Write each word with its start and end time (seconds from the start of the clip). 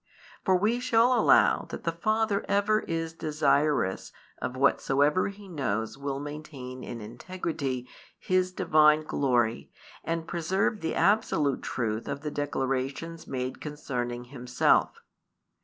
For 0.43 0.55
we 0.55 0.79
shall 0.79 1.13
allow 1.13 1.67
that 1.69 1.83
the 1.83 1.91
Father 1.91 2.43
ever 2.49 2.79
is 2.79 3.13
desirous 3.13 4.11
of 4.41 4.57
whatsoever 4.57 5.27
He 5.27 5.47
knows 5.47 5.95
will 5.95 6.19
maintain 6.19 6.83
in 6.83 7.01
integrity 7.01 7.87
His 8.17 8.51
Divine 8.51 9.03
glory 9.03 9.71
and 10.03 10.27
preserve 10.27 10.79
the 10.81 10.95
absolute 10.95 11.61
truth 11.61 12.07
of 12.07 12.21
the 12.21 12.31
declarations 12.31 13.27
made 13.27 13.61
concerning 13.61 14.23
Himself. 14.23 15.03